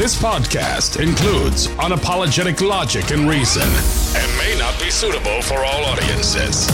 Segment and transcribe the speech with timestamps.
[0.00, 3.68] This podcast includes unapologetic logic and reason
[4.16, 6.70] and may not be suitable for all audiences.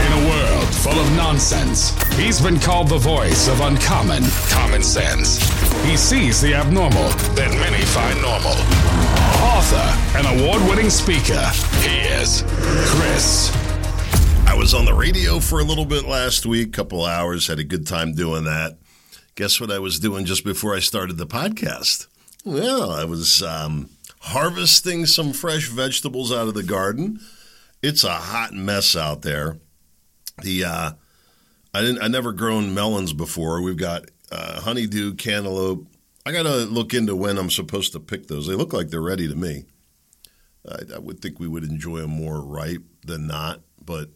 [0.00, 5.38] In a world full of nonsense, he's been called the voice of uncommon common sense.
[5.84, 8.58] He sees the abnormal that many find normal.
[9.54, 11.46] Author and award winning speaker,
[11.78, 12.42] he is
[12.90, 13.56] Chris.
[14.48, 17.64] I was on the radio for a little bit last week, couple hours, had a
[17.64, 18.79] good time doing that.
[19.40, 22.08] Guess what I was doing just before I started the podcast?
[22.44, 27.20] Well, I was um, harvesting some fresh vegetables out of the garden.
[27.82, 29.56] It's a hot mess out there.
[30.42, 30.90] The uh,
[31.72, 33.62] I didn't I never grown melons before.
[33.62, 35.86] We've got uh, honeydew, cantaloupe.
[36.26, 38.46] I got to look into when I'm supposed to pick those.
[38.46, 39.64] They look like they're ready to me.
[40.68, 44.10] I, I would think we would enjoy them more ripe than not, but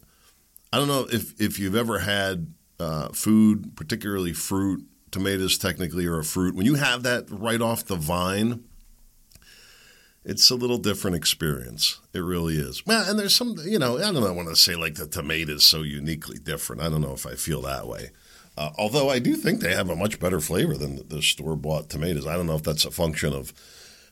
[0.71, 6.19] I don't know if if you've ever had uh, food, particularly fruit, tomatoes technically are
[6.19, 6.55] a fruit.
[6.55, 8.65] When you have that right off the vine,
[10.25, 12.01] it's a little different experience.
[12.13, 12.85] It really is.
[12.85, 15.07] Well, and there's some, you know, I don't know, I want to say like the
[15.07, 16.81] tomato is so uniquely different.
[16.81, 18.11] I don't know if I feel that way.
[18.57, 21.55] Uh, although I do think they have a much better flavor than the, the store
[21.55, 22.27] bought tomatoes.
[22.27, 23.53] I don't know if that's a function of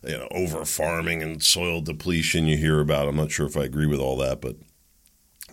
[0.06, 3.10] you know over farming and soil depletion you hear about.
[3.10, 4.56] I'm not sure if I agree with all that, but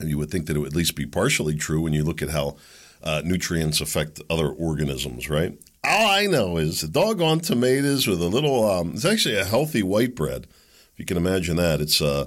[0.01, 2.31] you would think that it would at least be partially true when you look at
[2.31, 2.57] how
[3.03, 5.59] uh, nutrients affect other organisms, right?
[5.83, 8.69] All I know is doggone tomatoes with a little.
[8.69, 10.47] Um, it's actually a healthy white bread,
[10.93, 11.81] if you can imagine that.
[11.81, 12.27] It's uh,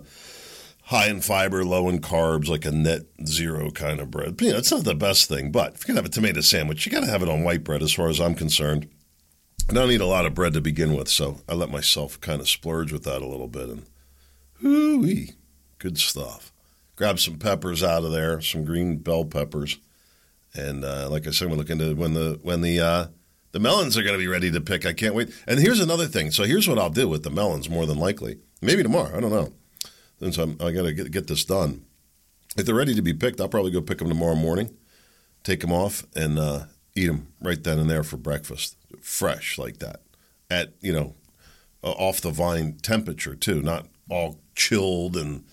[0.85, 4.41] high in fiber, low in carbs, like a net zero kind of bread.
[4.41, 6.85] You know, it's not the best thing, but if you're gonna have a tomato sandwich,
[6.85, 8.89] you got to have it on white bread, as far as I'm concerned.
[9.69, 12.41] I don't eat a lot of bread to begin with, so I let myself kind
[12.41, 13.85] of splurge with that a little bit, and
[14.61, 15.27] whoo
[15.77, 16.51] good stuff.
[16.95, 19.77] Grab some peppers out of there, some green bell peppers,
[20.55, 23.05] and uh, like I said, we're looking to when the when the uh,
[23.51, 24.85] the melons are going to be ready to pick.
[24.85, 25.33] I can't wait.
[25.47, 26.31] And here's another thing.
[26.31, 27.69] So here's what I'll do with the melons.
[27.69, 29.15] More than likely, maybe tomorrow.
[29.15, 29.53] I don't know.
[30.19, 31.85] Since I'm, I got to get, get this done.
[32.55, 34.75] If they're ready to be picked, I'll probably go pick them tomorrow morning,
[35.44, 39.79] take them off, and uh, eat them right then and there for breakfast, fresh like
[39.79, 40.01] that,
[40.49, 41.16] at you know,
[41.81, 45.44] off the vine temperature too, not all chilled and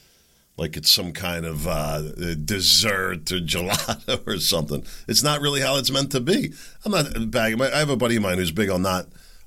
[0.56, 2.02] like it's some kind of uh,
[2.44, 4.84] dessert or gelato or something.
[5.08, 6.52] It's not really how it's meant to be.
[6.84, 7.60] I'm not bagging.
[7.60, 9.06] I have a buddy of mine who's big on not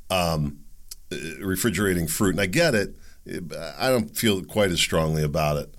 [0.10, 0.60] um,
[1.40, 2.96] refrigerating fruit, and I get it.
[3.80, 5.74] I don't feel quite as strongly about it.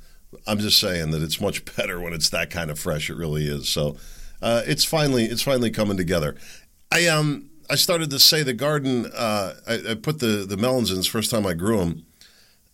[0.46, 3.10] I'm just saying that it's much better when it's that kind of fresh.
[3.10, 3.68] It really is.
[3.68, 3.96] So
[4.40, 6.36] uh, it's finally it's finally coming together.
[6.92, 9.06] I um I started to say the garden.
[9.06, 10.98] Uh, I, I, put the the melons in.
[10.98, 12.04] It's the first time I grew them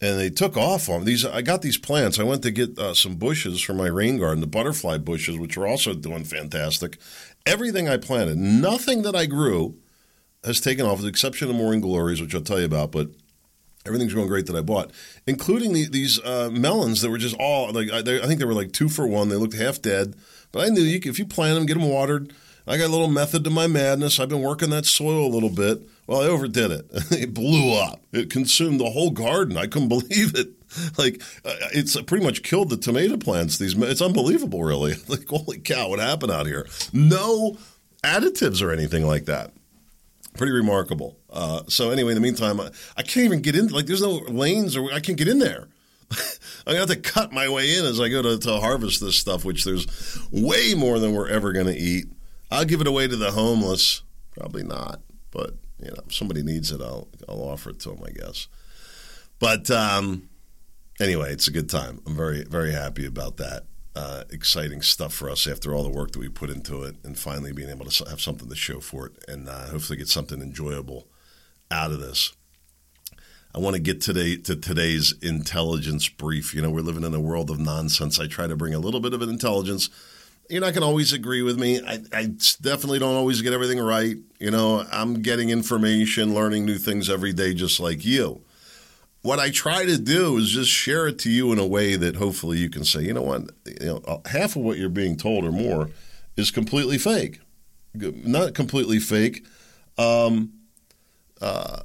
[0.01, 1.25] and they took off on these.
[1.25, 2.19] I got these plants.
[2.19, 5.57] I went to get uh, some bushes for my rain garden, the butterfly bushes, which
[5.57, 6.99] are also doing fantastic.
[7.47, 9.77] Everything I planted, nothing that I grew
[10.45, 12.93] has taken off, with the exception of morning glories, which I'll tell you about.
[12.93, 13.11] But
[13.87, 14.91] everything's going great that I bought,
[15.27, 18.47] including the, these uh, melons that were just all like I, they, I, think they
[18.47, 19.29] were like two for one.
[19.29, 20.15] They looked half dead,
[20.53, 22.33] but I knew you if you plant them, get them watered.
[22.67, 24.21] I got a little method to my madness.
[24.21, 25.83] I've been working that soil a little bit.
[26.11, 26.87] Well, I overdid it.
[27.13, 28.01] it blew up.
[28.11, 29.57] It consumed the whole garden.
[29.57, 30.49] I couldn't believe it.
[30.99, 33.59] Like uh, it's pretty much killed the tomato plants.
[33.59, 34.95] These it's unbelievable, really.
[35.09, 36.67] Like holy cow, what happened out here?
[36.93, 37.57] No
[38.03, 39.53] additives or anything like that.
[40.37, 41.17] Pretty remarkable.
[41.31, 43.69] Uh, so anyway, in the meantime, I, I can't even get in.
[43.69, 45.69] Like there's no lanes, or I can't get in there.
[46.67, 49.45] I have to cut my way in as I go to, to harvest this stuff,
[49.45, 49.87] which there's
[50.33, 52.07] way more than we're ever going to eat.
[52.51, 54.03] I'll give it away to the homeless.
[54.33, 55.01] Probably not,
[55.31, 58.49] but you know, if somebody needs it, I'll I'll offer it to them, I guess.
[59.39, 60.29] But um,
[61.01, 62.01] anyway, it's a good time.
[62.07, 63.65] I'm very very happy about that.
[63.97, 67.19] Uh, exciting stuff for us after all the work that we put into it, and
[67.19, 70.41] finally being able to have something to show for it, and uh, hopefully get something
[70.41, 71.09] enjoyable
[71.71, 72.33] out of this.
[73.53, 76.55] I want to get today to today's intelligence brief.
[76.55, 78.21] You know, we're living in a world of nonsense.
[78.21, 79.91] I try to bring a little bit of an intelligence
[80.51, 81.81] you're not going to always agree with me.
[81.81, 82.27] I, I,
[82.61, 84.17] definitely don't always get everything right.
[84.39, 88.43] You know, I'm getting information, learning new things every day, just like you.
[89.23, 92.17] What I try to do is just share it to you in a way that
[92.17, 95.17] hopefully you can say, you know what, you know, uh, half of what you're being
[95.17, 95.91] told or more
[96.37, 97.41] is completely fake.
[97.95, 99.45] Not completely fake,
[99.99, 100.53] um,
[101.41, 101.83] uh,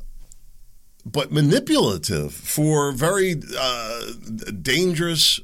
[1.06, 4.02] but manipulative for very uh,
[4.62, 5.40] dangerous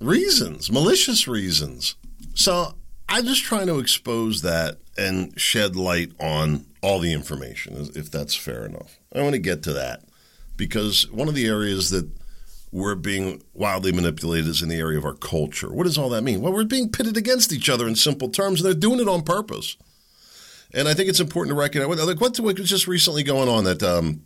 [0.00, 1.96] reasons, malicious reasons.
[2.34, 2.74] So
[3.08, 8.34] I'm just trying to expose that and shed light on all the information, if that's
[8.34, 8.98] fair enough.
[9.14, 10.04] I want to get to that
[10.56, 12.08] because one of the areas that
[12.72, 15.72] we're being wildly manipulated is in the area of our culture.
[15.72, 16.40] What does all that mean?
[16.40, 19.22] Well, we're being pitted against each other in simple terms, and they're doing it on
[19.22, 19.76] purpose.
[20.72, 23.82] And I think it's important to recognize like what was just recently going on that
[23.82, 24.22] um,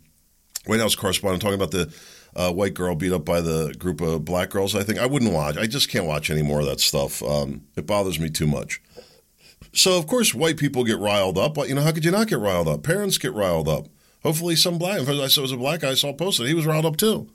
[0.67, 1.91] White House correspondent talking about the
[2.35, 4.75] uh, white girl beat up by the group of black girls.
[4.75, 5.57] I think I wouldn't watch.
[5.57, 7.23] I just can't watch any more of that stuff.
[7.23, 8.81] Um, it bothers me too much.
[9.73, 11.53] So of course, white people get riled up.
[11.53, 12.83] But you know, how could you not get riled up?
[12.83, 13.87] Parents get riled up.
[14.23, 15.01] Hopefully, some black.
[15.01, 17.29] If I saw was a black guy I saw posted, he was riled up too.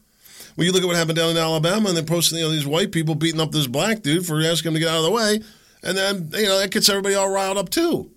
[0.56, 2.66] Well, you look at what happened down in Alabama, and they're posting you know, these
[2.66, 5.10] white people beating up this black dude for asking him to get out of the
[5.10, 5.40] way,
[5.82, 8.10] and then you know that gets everybody all riled up too.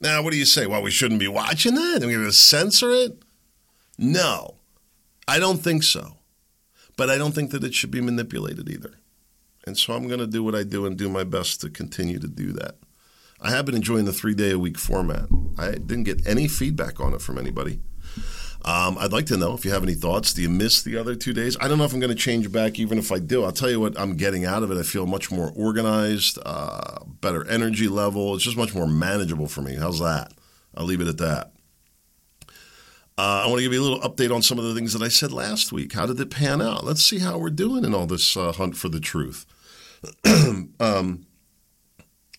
[0.00, 0.66] Now, what do you say?
[0.66, 2.02] Well, we shouldn't be watching that.
[2.02, 3.22] Are we going to censor it?
[3.98, 4.54] No,
[5.28, 6.16] I don't think so.
[6.96, 8.94] But I don't think that it should be manipulated either.
[9.64, 12.18] And so I'm going to do what I do and do my best to continue
[12.18, 12.76] to do that.
[13.40, 15.28] I have been enjoying the three day a week format.
[15.56, 17.78] I didn't get any feedback on it from anybody.
[18.64, 20.32] Um, I'd like to know if you have any thoughts.
[20.32, 21.56] Do you miss the other two days?
[21.60, 23.44] I don't know if I'm going to change back, even if I do.
[23.44, 24.78] I'll tell you what I'm getting out of it.
[24.78, 28.34] I feel much more organized, uh, better energy level.
[28.34, 29.76] It's just much more manageable for me.
[29.76, 30.32] How's that?
[30.74, 31.52] I'll leave it at that.
[33.18, 35.02] Uh, I want to give you a little update on some of the things that
[35.02, 35.92] I said last week.
[35.92, 36.84] How did it pan out?
[36.84, 39.44] Let's see how we're doing in all this uh, hunt for the truth.
[40.78, 41.26] um,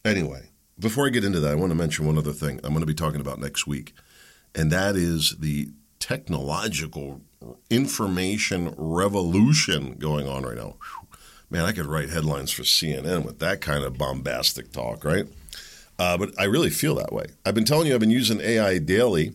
[0.05, 2.79] anyway, before I get into that, I want to mention one other thing I'm going
[2.79, 3.91] to be talking about next week,
[4.55, 5.67] and that is the
[5.99, 7.19] technological
[7.69, 10.77] information revolution going on right now.
[11.49, 15.27] Man, I could write headlines for CNN with that kind of bombastic talk, right?
[15.97, 17.25] Uh, but I really feel that way.
[17.45, 19.33] I've been telling you I've been using AI daily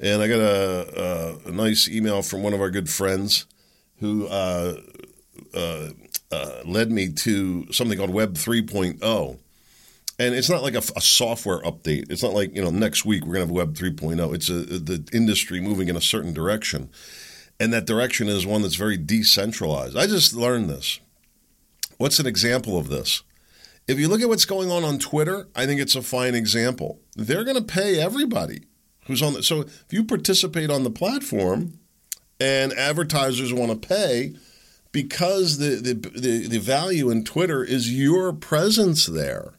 [0.00, 3.46] and I got a, a, a nice email from one of our good friends
[4.00, 4.76] who uh,
[5.54, 5.88] uh,
[6.30, 9.38] uh, led me to something called Web 3.0.
[10.20, 12.10] And it's not like a, a, software update.
[12.10, 14.34] It's not like you know next week we're going to have Web 3.0.
[14.34, 16.90] It's the industry moving in a certain direction,
[17.60, 19.96] and that direction is one that's very decentralized.
[19.96, 20.98] I just learned this.
[21.98, 23.22] What's an example of this?
[23.86, 26.98] If you look at what's going on on Twitter, I think it's a fine example.
[27.14, 28.67] They're going to pay everybody
[29.08, 31.80] who's on the so if you participate on the platform
[32.40, 34.34] and advertisers want to pay
[34.92, 39.54] because the, the, the, the value in Twitter is your presence there.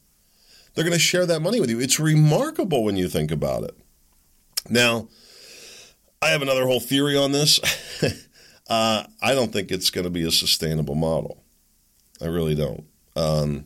[0.73, 1.79] They're going to share that money with you.
[1.79, 3.77] It's remarkable when you think about it.
[4.69, 5.07] Now,
[6.21, 7.59] I have another whole theory on this.
[8.69, 11.43] uh, I don't think it's going to be a sustainable model.
[12.21, 12.85] I really don't,
[13.15, 13.65] um,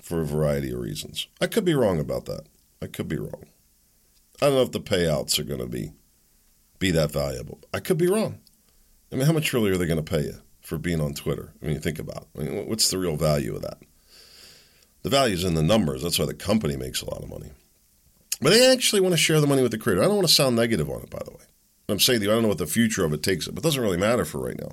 [0.00, 1.26] for a variety of reasons.
[1.40, 2.46] I could be wrong about that.
[2.80, 3.44] I could be wrong.
[4.40, 5.92] I don't know if the payouts are going to be
[6.78, 7.60] be that valuable.
[7.74, 8.38] I could be wrong.
[9.12, 11.52] I mean, how much really are they going to pay you for being on Twitter?
[11.62, 12.40] I mean, you think about it.
[12.40, 13.78] I mean, what's the real value of that?
[15.02, 16.02] The value is in the numbers.
[16.02, 17.50] That's why the company makes a lot of money.
[18.40, 20.02] But they actually want to share the money with the creator.
[20.02, 21.44] I don't want to sound negative on it, by the way.
[21.88, 23.82] I'm saying you, I don't know what the future of it takes but it doesn't
[23.82, 24.70] really matter for right now.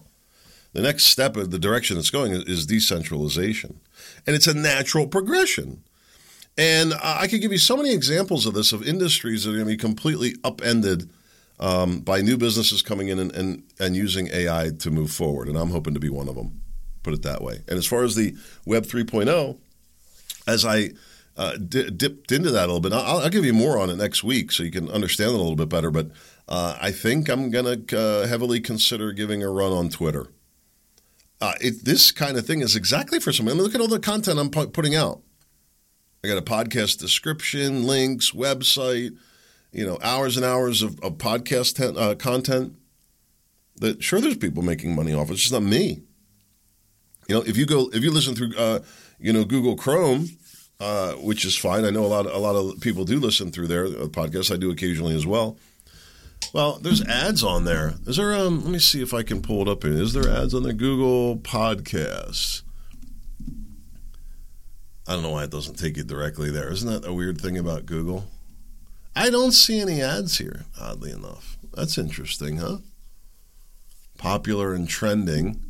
[0.73, 3.79] The next step of the direction it's going is decentralization.
[4.25, 5.83] And it's a natural progression.
[6.57, 9.65] And I could give you so many examples of this of industries that are going
[9.65, 11.09] to be completely upended
[11.59, 15.47] um, by new businesses coming in and, and, and using AI to move forward.
[15.47, 16.61] And I'm hoping to be one of them,
[17.03, 17.61] put it that way.
[17.67, 19.57] And as far as the Web 3.0,
[20.47, 20.91] as I
[21.35, 23.97] uh, di- dipped into that a little bit, I'll, I'll, give you more on it
[23.97, 25.91] next week so you can understand it a little bit better.
[25.91, 26.09] But
[26.47, 30.31] uh, I think I'm going to uh, heavily consider giving a run on Twitter.
[31.39, 33.57] Uh, it, this kind of thing is exactly for someone.
[33.57, 35.21] Look at all the content I'm pu- putting out.
[36.23, 39.15] I got a podcast description, links, website,
[39.71, 42.75] you know, hours and hours of, of podcast ten, uh, content.
[43.77, 45.25] That sure, there's people making money off.
[45.25, 46.01] Of it's just not me.
[47.27, 48.79] You know, if you go, if you listen through, uh,
[49.19, 50.29] you know, Google Chrome,
[50.79, 51.85] uh, which is fine.
[51.85, 53.85] I know a lot, a lot of people do listen through there.
[53.85, 55.57] Uh, podcasts I do occasionally as well.
[56.53, 57.95] Well, there's ads on there.
[58.05, 58.33] Is there?
[58.33, 59.93] Um, let me see if I can pull it up here.
[59.93, 62.61] Is there ads on the Google Podcasts?
[65.07, 66.71] I don't know why it doesn't take you directly there.
[66.71, 68.25] Isn't that a weird thing about Google?
[69.15, 71.57] I don't see any ads here, oddly enough.
[71.73, 72.77] That's interesting, huh?
[74.17, 75.63] Popular and trending.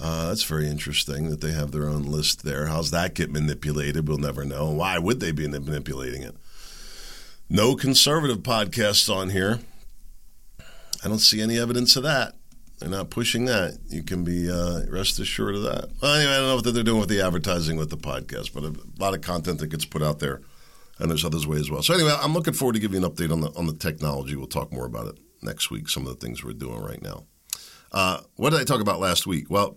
[0.00, 2.66] Uh, that's very interesting that they have their own list there.
[2.66, 4.08] How's that get manipulated?
[4.08, 4.70] We'll never know.
[4.70, 6.34] Why would they be manipulating it?
[7.48, 9.60] No conservative podcasts on here.
[11.04, 12.34] I don't see any evidence of that.
[12.80, 13.78] They're not pushing that.
[13.88, 15.90] You can be uh, rest assured of that.
[16.00, 18.64] Well, anyway, I don't know what they're doing with the advertising with the podcast, but
[18.64, 20.40] a lot of content that gets put out there,
[20.98, 21.82] and there's others way as well.
[21.82, 24.34] So anyway, I'm looking forward to giving you an update on the on the technology.
[24.34, 25.90] We'll talk more about it next week.
[25.90, 27.24] Some of the things we're doing right now.
[27.92, 29.50] Uh, what did I talk about last week?
[29.50, 29.76] Well,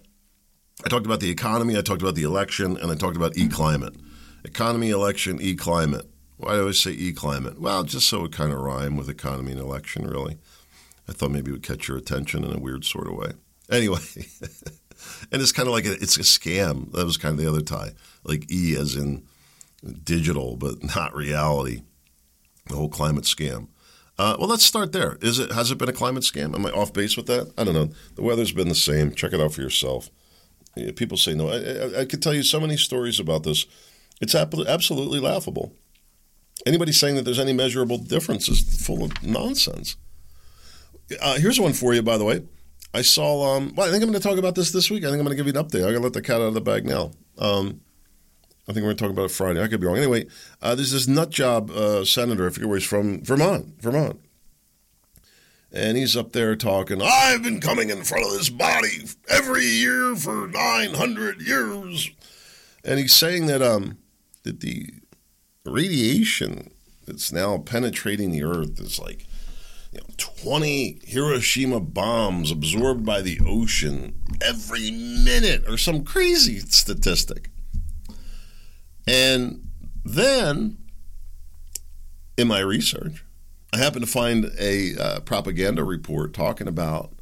[0.85, 3.95] I talked about the economy, I talked about the election, and I talked about e-climate.
[4.43, 6.05] Economy, election, e-climate.
[6.37, 7.59] Why do I say e-climate?
[7.61, 10.37] Well, just so it kind of rhyme with economy and election, really.
[11.07, 13.31] I thought maybe it would catch your attention in a weird sort of way.
[13.69, 13.99] Anyway,
[15.31, 16.91] and it's kind of like a, it's a scam.
[16.91, 17.91] That was kind of the other tie,
[18.23, 19.25] like E as in
[20.03, 21.81] digital, but not reality.
[22.67, 23.67] The whole climate scam.
[24.17, 25.17] Uh, well, let's start there.
[25.21, 26.53] Is it has it been a climate scam?
[26.55, 27.51] Am I off base with that?
[27.57, 27.89] I don't know.
[28.15, 29.13] The weather's been the same.
[29.13, 30.09] Check it out for yourself.
[30.95, 31.49] People say no.
[31.49, 33.65] I, I, I, could tell you so many stories about this.
[34.21, 35.75] It's absolutely laughable.
[36.65, 39.97] Anybody saying that there's any measurable difference is full of nonsense.
[41.21, 42.43] Uh, here's one for you, by the way.
[42.93, 43.55] I saw.
[43.55, 45.03] Um, well, I think I'm going to talk about this this week.
[45.03, 45.79] I think I'm going to give you an update.
[45.79, 47.11] I'm going to let the cat out of the bag now.
[47.37, 47.81] Um,
[48.67, 49.61] I think we're going to talk about it Friday.
[49.61, 49.97] I could be wrong.
[49.97, 50.27] Anyway,
[50.61, 52.47] uh, there's this nut job uh, senator.
[52.47, 53.23] I forget where he's from.
[53.23, 53.81] Vermont.
[53.81, 54.19] Vermont.
[55.71, 57.01] And he's up there talking.
[57.01, 62.11] I've been coming in front of this body every year for 900 years,
[62.85, 63.97] and he's saying that um
[64.43, 64.91] that the
[65.65, 66.69] radiation
[67.07, 69.25] that's now penetrating the Earth is like
[69.93, 77.49] you know, 20 Hiroshima bombs absorbed by the ocean every minute, or some crazy statistic.
[79.05, 79.67] And
[80.03, 80.77] then,
[82.37, 83.23] in my research,
[83.71, 87.13] I happened to find a uh, propaganda report talking about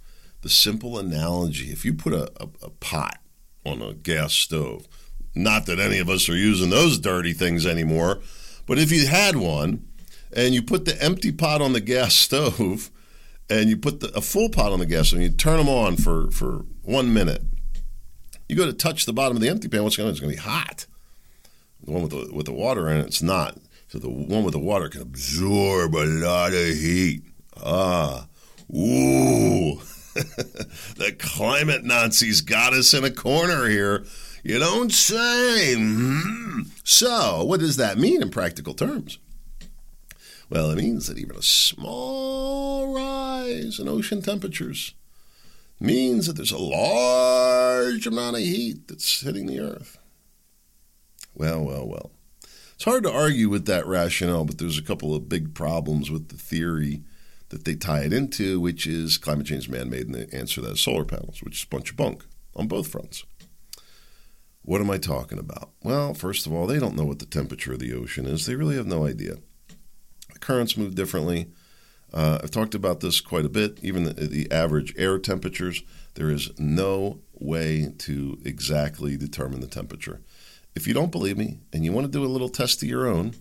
[0.42, 1.72] the simple analogy.
[1.72, 3.20] If you put a, a, a pot
[3.66, 4.88] on a gas stove,
[5.36, 8.20] not that any of us are using those dirty things anymore,
[8.66, 9.88] but if you had one
[10.34, 12.90] and you put the empty pot on the gas stove
[13.50, 15.70] and you put the, a full pot on the gas stove and you turn them
[15.70, 17.44] on for, for one minute,
[18.48, 20.36] you go to touch the bottom of the empty pan, what's going to It's going
[20.36, 20.86] to be hot.
[21.84, 23.58] The one with the with the water in it, it's not.
[23.88, 27.24] So the one with the water can absorb a lot of heat.
[27.58, 28.28] Ah,
[28.74, 29.80] ooh.
[30.14, 34.06] the climate Nazis got us in a corner here.
[34.44, 35.76] You don't say.
[35.78, 36.62] Mm-hmm.
[36.84, 39.20] So, what does that mean in practical terms?
[40.52, 44.94] Well, it means that even a small rise in ocean temperatures
[45.80, 49.98] means that there's a large amount of heat that's hitting the Earth.
[51.34, 52.12] Well, well, well.
[52.76, 56.28] It's hard to argue with that rationale, but there's a couple of big problems with
[56.28, 57.04] the theory
[57.48, 60.56] that they tie it into, which is climate change is man made, and the answer
[60.56, 62.26] to that is solar panels, which is a bunch of bunk
[62.58, 63.24] on both fronts.
[64.64, 65.70] What am I talking about?
[65.82, 68.46] Well, first of all, they don't know what the temperature of the ocean is.
[68.46, 69.38] They really have no idea.
[70.42, 71.48] Currents move differently.
[72.14, 73.80] Uh, I've talked about this quite a bit.
[73.82, 75.82] Even the, the, average air temperatures,
[76.16, 80.20] there is no way to exactly determine the temperature.
[80.76, 83.08] If you don't believe me and you want to do a little test of your
[83.08, 83.36] own,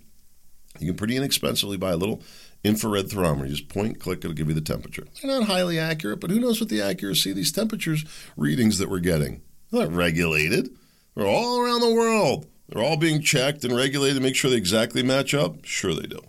[0.79, 2.23] you can pretty inexpensively buy a little
[2.63, 3.47] infrared thermometer.
[3.47, 5.07] You just point, click, it'll give you the temperature.
[5.21, 8.05] They're not highly accurate, but who knows what the accuracy of these temperatures
[8.37, 9.43] readings that we're getting?
[9.71, 10.71] They're not regulated.
[11.15, 12.47] They're all around the world.
[12.69, 15.65] They're all being checked and regulated to make sure they exactly match up.
[15.65, 16.21] Sure, they do.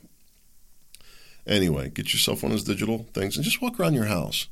[1.47, 4.47] Anyway, get yourself one of those digital things and just walk around your house.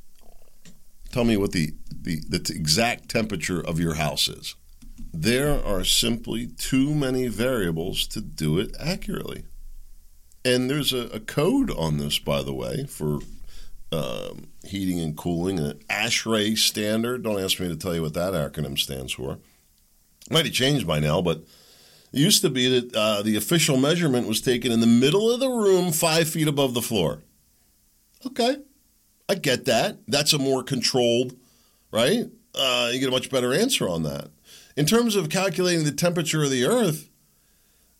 [1.12, 4.54] Tell me what the, the, the exact temperature of your house is.
[5.12, 9.44] There are simply too many variables to do it accurately.
[10.44, 13.20] And there's a, a code on this, by the way, for
[13.92, 17.22] um, heating and cooling, an ASHRAE standard.
[17.22, 19.38] Don't ask me to tell you what that acronym stands for.
[20.30, 21.42] Might have changed by now, but
[22.12, 25.40] it used to be that uh, the official measurement was taken in the middle of
[25.40, 27.22] the room, five feet above the floor.
[28.26, 28.56] Okay,
[29.28, 29.98] I get that.
[30.08, 31.36] That's a more controlled,
[31.92, 32.24] right?
[32.54, 34.30] Uh, you get a much better answer on that.
[34.76, 37.08] In terms of calculating the temperature of the Earth,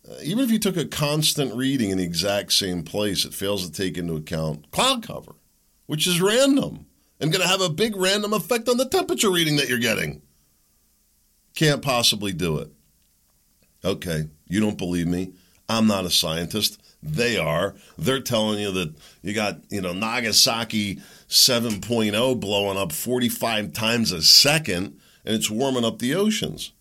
[0.09, 3.65] uh, even if you took a constant reading in the exact same place, it fails
[3.65, 5.33] to take into account cloud cover,
[5.87, 6.87] which is random
[7.21, 10.23] and going to have a big random effect on the temperature reading that you're getting.
[11.55, 12.71] Can't possibly do it.
[13.85, 15.33] Okay, you don't believe me.
[15.69, 16.81] I'm not a scientist.
[17.03, 17.75] They are.
[17.97, 20.97] They're telling you that you got, you know, Nagasaki
[21.29, 26.73] 7.0 blowing up 45 times a second and it's warming up the oceans.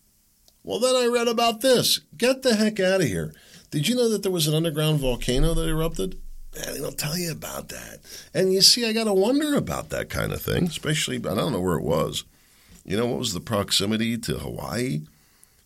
[0.62, 2.00] Well, then I read about this.
[2.16, 3.32] Get the heck out of here.
[3.70, 6.20] Did you know that there was an underground volcano that erupted?
[6.56, 8.00] Man, they don't tell you about that.
[8.34, 11.52] And you see, I got to wonder about that kind of thing, especially, I don't
[11.52, 12.24] know where it was.
[12.84, 15.02] You know, what was the proximity to Hawaii?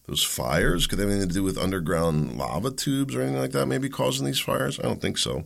[0.07, 0.87] Those fires?
[0.87, 3.89] Could they have anything to do with underground lava tubes or anything like that, maybe
[3.89, 4.79] causing these fires?
[4.79, 5.45] I don't think so.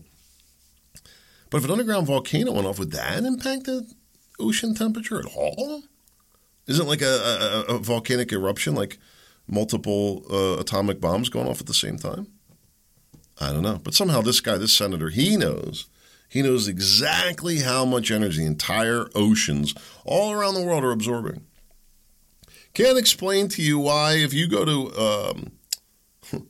[1.51, 3.89] But if an underground volcano went off, would that impact the
[4.39, 5.83] ocean temperature at all?
[6.67, 8.99] Isn't like a, a, a volcanic eruption like
[9.47, 12.27] multiple uh, atomic bombs going off at the same time?
[13.41, 13.81] I don't know.
[13.83, 15.89] But somehow this guy, this senator, he knows.
[16.29, 19.75] He knows exactly how much energy entire oceans
[20.05, 21.47] all around the world are absorbing.
[22.79, 25.53] Can't explain to you why, if you go to um,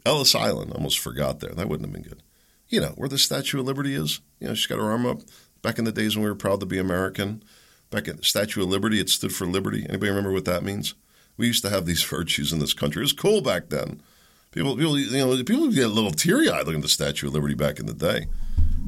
[0.04, 2.22] Ellis Island, almost forgot there, that wouldn't have been good.
[2.68, 4.20] You know, where the Statue of Liberty is.
[4.38, 5.20] You know, she's got her arm up.
[5.62, 7.42] Back in the days when we were proud to be American,
[7.90, 9.86] back at the Statue of Liberty, it stood for liberty.
[9.88, 10.94] Anybody remember what that means?
[11.38, 13.00] We used to have these virtues in this country.
[13.00, 14.02] It was cool back then
[14.50, 17.34] People, people, you know, people get a little teary eyed looking at the Statue of
[17.34, 18.26] Liberty back in the day.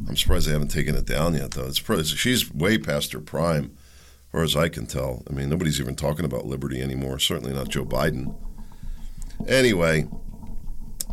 [0.08, 1.66] I'm surprised they haven't taken it down yet, though.
[1.66, 3.76] It's she's way past her prime,
[4.32, 5.22] far as I can tell.
[5.28, 7.18] I mean, nobody's even talking about liberty anymore.
[7.18, 8.34] Certainly not Joe Biden.
[9.48, 10.08] Anyway,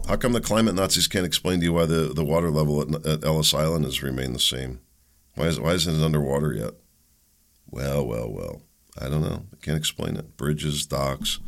[0.07, 3.05] how come the climate Nazis can't explain to you why the, the water level at,
[3.05, 4.79] at Ellis Island has remained the same?
[5.35, 6.73] Why, is, why isn't it underwater yet?
[7.69, 8.61] Well, well, well.
[8.99, 9.45] I don't know.
[9.53, 10.37] I can't explain it.
[10.37, 11.39] Bridges, docks,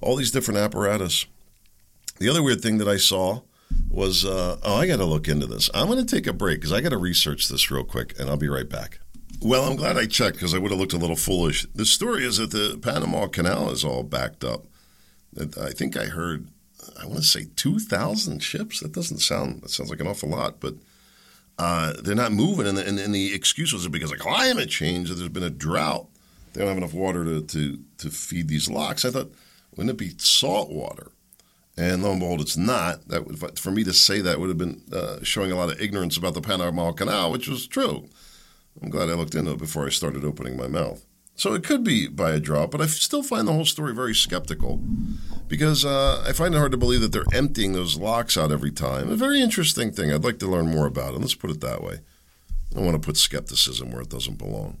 [0.00, 1.26] all these different apparatus.
[2.18, 3.42] The other weird thing that I saw
[3.90, 5.68] was uh, oh, I got to look into this.
[5.74, 8.30] I'm going to take a break because I got to research this real quick, and
[8.30, 9.00] I'll be right back.
[9.42, 11.66] Well, I'm glad I checked because I would have looked a little foolish.
[11.74, 14.66] The story is that the Panama Canal is all backed up.
[15.58, 16.48] I think I heard,
[17.00, 18.80] I want to say 2,000 ships.
[18.80, 20.74] That doesn't sound, that sounds like an awful lot, but
[21.58, 22.66] uh, they're not moving.
[22.66, 26.06] And the, and, and the excuses are because of climate change, there's been a drought.
[26.52, 29.06] They don't have enough water to, to, to feed these locks.
[29.06, 29.32] I thought,
[29.74, 31.12] wouldn't it be salt water?
[31.78, 33.08] And lo and behold, it's not.
[33.08, 35.80] That would, for me to say that would have been uh, showing a lot of
[35.80, 38.06] ignorance about the Panama Canal, which was true.
[38.82, 41.04] I'm glad I looked into it before I started opening my mouth.
[41.34, 44.14] So it could be by a drought, but I still find the whole story very
[44.14, 44.82] skeptical
[45.48, 48.70] because uh, I find it hard to believe that they're emptying those locks out every
[48.70, 49.10] time.
[49.10, 50.12] A very interesting thing.
[50.12, 51.20] I'd like to learn more about it.
[51.20, 52.00] Let's put it that way.
[52.76, 54.78] I want to put skepticism where it doesn't belong.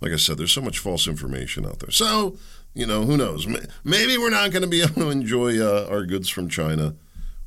[0.00, 1.92] Like I said, there's so much false information out there.
[1.92, 2.36] So
[2.74, 3.46] you know, who knows?
[3.84, 6.96] Maybe we're not going to be able to enjoy uh, our goods from China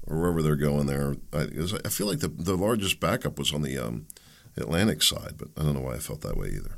[0.08, 1.16] or wherever they're going there.
[1.34, 1.48] I,
[1.86, 4.08] I feel like the, the largest backup was on the um,
[4.58, 6.78] Atlantic side, but I don't know why I felt that way either.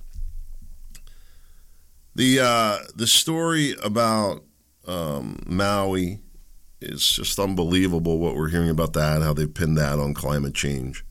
[2.15, 4.43] The uh, the story about
[4.87, 6.19] um, Maui
[6.81, 8.19] is just unbelievable.
[8.19, 11.05] What we're hearing about that, how they pinned that on climate change.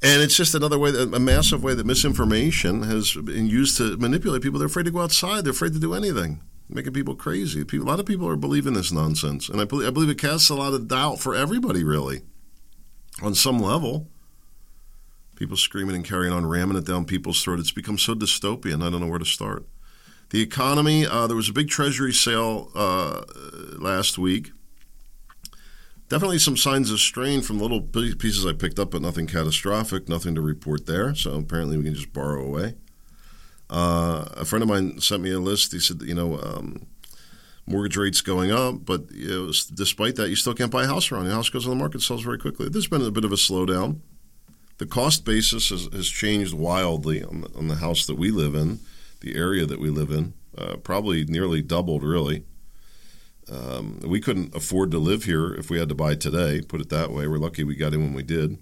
[0.00, 4.42] And it's just another way, a massive way that misinformation has been used to manipulate
[4.42, 4.60] people.
[4.60, 5.42] They're afraid to go outside.
[5.44, 7.64] They're afraid to do anything, making people crazy.
[7.64, 10.18] People, a lot of people are believing this nonsense, and I believe, I believe it
[10.18, 12.22] casts a lot of doubt for everybody, really,
[13.22, 14.08] on some level.
[15.38, 17.60] People screaming and carrying on, ramming it down people's throat.
[17.60, 18.84] It's become so dystopian.
[18.84, 19.64] I don't know where to start.
[20.30, 21.06] The economy.
[21.06, 23.22] Uh, there was a big Treasury sale uh,
[23.78, 24.50] last week.
[26.08, 30.34] Definitely some signs of strain from little pieces I picked up, but nothing catastrophic, nothing
[30.34, 31.14] to report there.
[31.14, 32.74] So apparently we can just borrow away.
[33.70, 35.70] Uh, a friend of mine sent me a list.
[35.70, 36.88] He said, you know, um,
[37.64, 39.06] mortgage rates going up, but
[39.72, 41.26] despite that, you still can't buy a house around.
[41.26, 42.68] The house goes on the market, sells very quickly.
[42.68, 44.00] There's been a bit of a slowdown.
[44.78, 48.54] The cost basis has, has changed wildly on the, on the, house that we live
[48.54, 48.78] in,
[49.20, 52.44] the area that we live in, uh, probably nearly doubled, really.
[53.50, 56.90] Um, we couldn't afford to live here if we had to buy today, put it
[56.90, 57.26] that way.
[57.26, 58.58] We're lucky we got in when we did.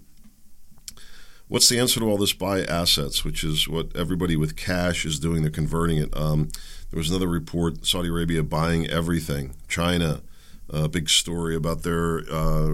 [1.49, 5.19] What's the answer to all this buy assets, which is what everybody with cash is
[5.19, 5.43] doing?
[5.43, 6.15] They're converting it.
[6.17, 6.49] Um,
[6.89, 9.55] there was another report Saudi Arabia buying everything.
[9.67, 10.21] China,
[10.69, 12.67] a big story about their uh,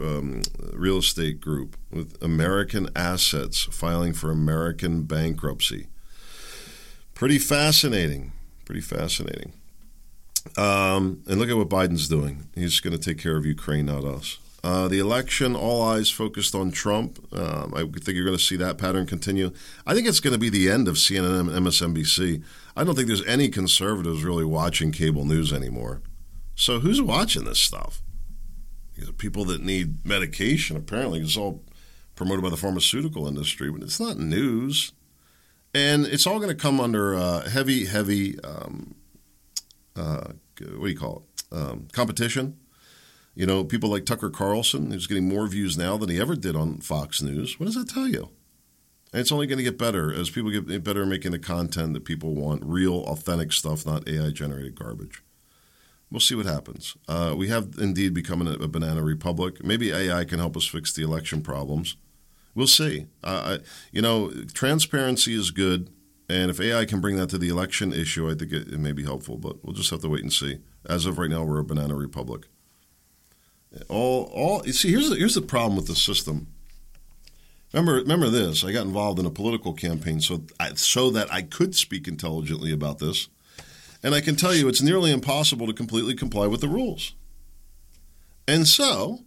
[0.00, 5.86] um, real estate group with American assets filing for American bankruptcy.
[7.14, 8.32] Pretty fascinating.
[8.64, 9.52] Pretty fascinating.
[10.56, 12.48] Um, and look at what Biden's doing.
[12.54, 14.38] He's going to take care of Ukraine, not us.
[14.64, 17.18] Uh, the election, all eyes focused on Trump.
[17.32, 19.52] Um, I think you're going to see that pattern continue.
[19.86, 22.42] I think it's going to be the end of CNN and MSNBC.
[22.76, 26.02] I don't think there's any conservatives really watching cable news anymore.
[26.58, 28.02] So who's watching this stuff?
[29.16, 31.62] People that need medication, apparently, it's all
[32.16, 34.90] promoted by the pharmaceutical industry, but it's not news.
[35.72, 38.96] And it's all going to come under uh, heavy, heavy um,
[39.94, 41.56] uh, what do you call it?
[41.56, 42.58] Um, competition.
[43.36, 46.56] You know, people like Tucker Carlson, who's getting more views now than he ever did
[46.56, 47.60] on Fox News.
[47.60, 48.30] What does that tell you?
[49.12, 51.94] And it's only going to get better as people get better at making the content
[51.94, 55.22] that people want real, authentic stuff, not AI generated garbage.
[56.10, 56.96] We'll see what happens.
[57.06, 59.62] Uh, we have indeed become a, a, banana republic.
[59.62, 61.96] Maybe AI can help us fix the election problems.
[62.54, 63.06] We'll see.
[63.22, 65.90] Uh, I, you know, transparency is good.
[66.30, 68.92] And if AI can bring that to the election issue, I think it, it, may
[68.92, 70.58] be helpful, but we'll just have to wait and see.
[70.86, 72.46] As of right now, we're a banana republic.
[73.88, 74.66] All, all.
[74.66, 76.48] You see, here's the, here's the problem with the system.
[77.72, 78.64] Remember, remember this.
[78.64, 82.72] I got involved in a political campaign so I, so that I could speak intelligently
[82.72, 83.28] about this,
[84.02, 87.14] and I can tell you it's nearly impossible to completely comply with the rules.
[88.46, 89.20] And so,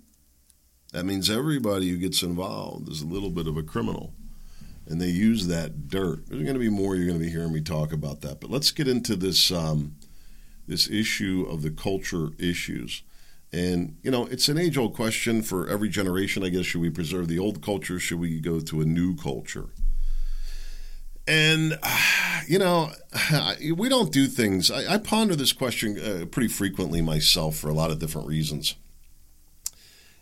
[0.94, 4.14] that means everybody who gets involved is a little bit of a criminal
[4.88, 6.28] and they use that dirt.
[6.28, 8.42] There's going to be more you're going to be hearing me talk about that.
[8.42, 9.96] But let's get into this um,
[10.68, 13.04] this issue of the culture issues.
[13.54, 16.44] And you know, it's an age-old question for every generation.
[16.44, 18.00] I guess should we preserve the old culture?
[18.00, 19.70] Should we go to a new culture?
[21.28, 21.78] And
[22.48, 22.92] you know,
[23.76, 24.72] we don't do things.
[24.72, 28.76] I, I ponder this question uh, pretty frequently myself for a lot of different reasons.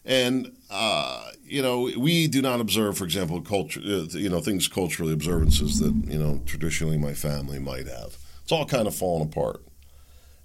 [0.06, 3.82] And uh, you know, we do not observe, for example, culture.
[3.82, 8.18] Uh, you know, things culturally observances that you know traditionally my family might have.
[8.44, 9.64] It's all kind of falling apart.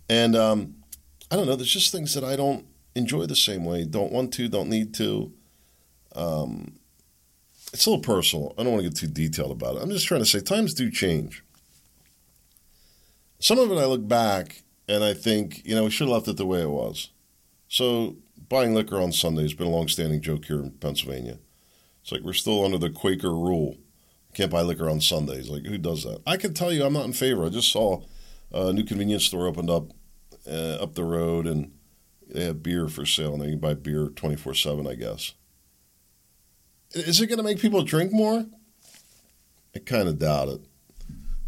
[0.08, 0.74] And um,
[1.30, 1.56] I don't know.
[1.56, 3.84] There's just things that I don't enjoy the same way.
[3.84, 4.48] Don't want to.
[4.48, 5.32] Don't need to.
[6.14, 6.78] Um,
[7.74, 8.54] it's a little personal.
[8.56, 9.82] I don't want to get too detailed about it.
[9.82, 11.44] I'm just trying to say times do change.
[13.40, 16.28] Some of it I look back and I think, you know, we should have left
[16.28, 17.10] it the way it was.
[17.66, 18.16] So
[18.48, 21.38] buying liquor on Sunday has been a long-standing joke here in Pennsylvania.
[22.00, 23.76] It's like we're still under the Quaker rule.
[24.34, 25.50] Can't buy liquor on Sundays.
[25.50, 26.20] Like who does that?
[26.24, 27.44] I can tell you, I'm not in favor.
[27.44, 28.02] I just saw
[28.52, 29.90] a new convenience store opened up
[30.46, 31.72] uh, up the road, and
[32.28, 34.86] they have beer for sale, and they can buy beer 24 seven.
[34.86, 35.32] I guess.
[36.94, 38.46] Is it going to make people drink more?
[39.74, 40.60] I kind of doubt it.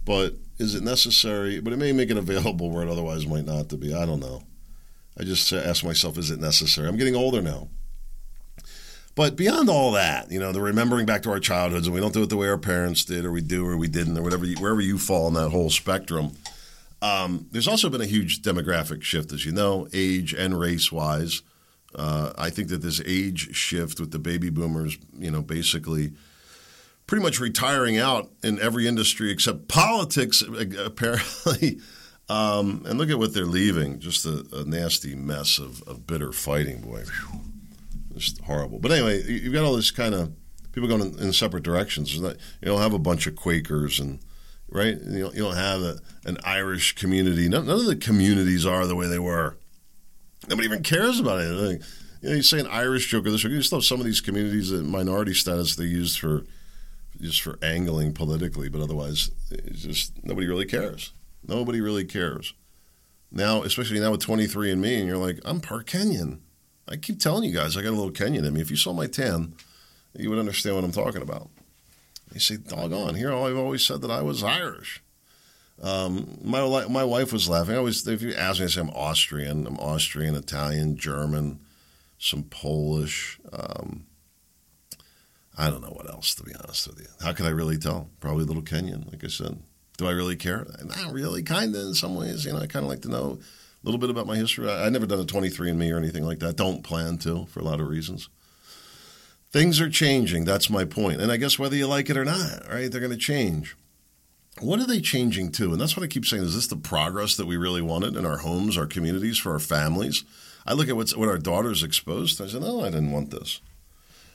[0.05, 1.61] But is it necessary?
[1.61, 3.95] But it may make it available where it otherwise might not to be.
[3.95, 4.43] I don't know.
[5.19, 6.89] I just ask myself, is it necessary?
[6.89, 7.69] I'm getting older now.
[9.15, 12.13] But beyond all that, you know, the remembering back to our childhoods, and we don't
[12.13, 14.45] do it the way our parents did, or we do, or we didn't, or whatever,
[14.47, 16.33] wherever you fall on that whole spectrum.
[17.01, 21.41] Um, there's also been a huge demographic shift, as you know, age and race wise.
[21.95, 26.13] Uh, I think that this age shift with the baby boomers, you know, basically
[27.07, 30.43] pretty much retiring out in every industry except politics,
[30.79, 31.81] apparently.
[32.29, 36.33] Um, and look at what they're leaving just a, a nasty mess of, of bitter
[36.33, 37.05] fighting, boy.
[38.15, 38.79] Just horrible.
[38.79, 40.33] But anyway, you've got all this kind of
[40.73, 42.17] people going in, in separate directions.
[42.17, 44.19] You don't have a bunch of Quakers and
[44.69, 44.99] right?
[45.01, 47.49] You don't, you don't have a, an Irish community.
[47.49, 49.57] None, none, of the communities are the way they were.
[50.49, 51.47] Nobody even cares about it.
[52.23, 53.53] You know, you say an Irish joke or this, joke.
[53.53, 56.45] you still have some of these communities that minority status they use for
[57.21, 61.13] just for angling politically, but otherwise, it's just nobody really cares.
[61.47, 62.55] Nobody really cares.
[63.31, 66.41] Now, especially now with 23andMe, and you're like, I'm part Kenyan.
[66.89, 68.61] I keep telling you guys, I got a little Kenyan in me.
[68.61, 69.55] If you saw my tan,
[70.15, 71.49] you would understand what I'm talking about.
[72.33, 75.03] You say, doggone, here I've always said that I was Irish.
[75.83, 77.75] Um, my my wife was laughing.
[77.75, 79.67] I always, if you ask me, I say I'm Austrian.
[79.67, 81.61] I'm Austrian, Italian, German,
[82.19, 83.39] some Polish.
[83.53, 84.07] Um,
[85.59, 87.07] I don't know what else, to be honest with you.
[87.23, 88.11] How could I really tell?
[88.21, 89.59] Probably a little Kenyan, like I said.
[89.97, 90.67] Do I really care?
[90.85, 92.45] Not really, kind of in some ways.
[92.45, 94.71] You know, I kind of like to know a little bit about my history.
[94.71, 96.57] I, I never done a 23andMe or anything like that.
[96.57, 98.29] Don't plan to for a lot of reasons.
[99.51, 100.45] Things are changing.
[100.45, 101.21] That's my point.
[101.21, 103.77] And I guess whether you like it or not, right, they're going to change.
[104.61, 105.73] What are they changing to?
[105.73, 106.43] And that's what I keep saying.
[106.43, 109.59] Is this the progress that we really wanted in our homes, our communities, for our
[109.59, 110.25] families?
[110.67, 112.45] I look at what's, what our daughters exposed to.
[112.45, 113.61] I said, no, I didn't want this.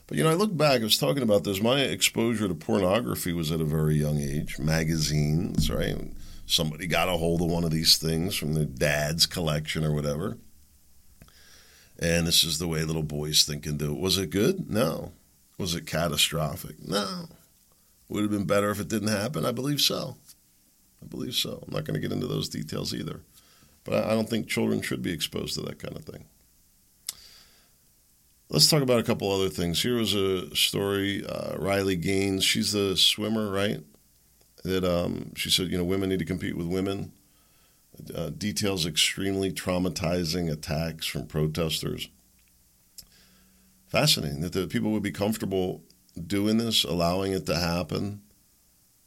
[0.06, 1.62] But, you know, I look back, I was talking about this.
[1.62, 5.96] My exposure to pornography was at a very young age, magazines, right?
[6.46, 10.38] Somebody got a hold of one of these things from their dad's collection or whatever.
[11.98, 13.94] And this is the way little boys think and do.
[13.94, 14.70] Was it good?
[14.70, 15.14] No.
[15.58, 16.76] Was it catastrophic?
[16.86, 17.28] No.
[18.12, 19.46] Would have been better if it didn't happen?
[19.46, 20.18] I believe so.
[21.02, 21.64] I believe so.
[21.66, 23.22] I'm not going to get into those details either.
[23.86, 26.26] But I don't think children should be exposed to that kind of thing.
[28.50, 29.82] Let's talk about a couple other things.
[29.82, 31.26] Here was a story.
[31.26, 33.80] Uh, Riley Gaines, she's the swimmer, right?
[34.66, 37.14] That um, she said, you know, women need to compete with women
[38.14, 42.10] uh, details extremely traumatizing attacks from protesters.
[43.88, 45.84] Fascinating that the people would be comfortable
[46.28, 48.22] doing this, allowing it to happen.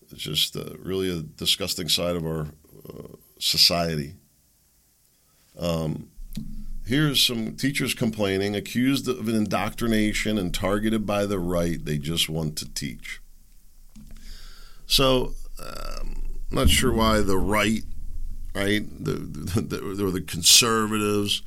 [0.03, 2.49] It's just uh, really a disgusting side of our
[2.89, 4.15] uh, society.
[5.59, 6.09] Um,
[6.87, 12.29] here's some teachers complaining, accused of an indoctrination and targeted by the right they just
[12.29, 13.21] want to teach.
[14.87, 17.83] So, um, I'm not sure why the right
[18.55, 18.83] right?
[19.05, 21.43] The, the, the, the conservatives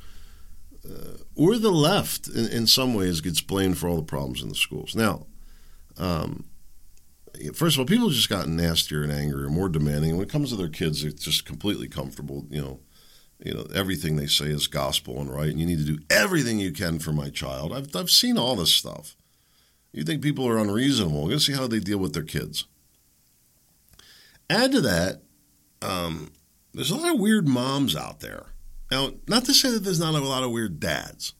[0.88, 4.48] uh, or the left, in, in, some ways, gets blamed for all the problems in
[4.48, 4.94] the schools.
[4.94, 5.26] Now,
[5.98, 6.44] um,
[7.54, 10.16] first of all, people just gotten nastier and angrier, more demanding.
[10.16, 12.46] when it comes to their kids, they're just completely comfortable.
[12.50, 12.80] You know,
[13.42, 16.58] you know everything they say is gospel and right, and you need to do everything
[16.58, 17.72] you can for my child.
[17.72, 19.16] I've I've seen all this stuff.
[19.92, 21.22] You think people are unreasonable?
[21.22, 22.64] We're gonna see how they deal with their kids.
[24.50, 25.22] Add to that,
[25.82, 26.32] um,
[26.72, 28.46] there's a lot of weird moms out there.
[28.90, 31.34] Now, not to say that there's not a lot of weird dads,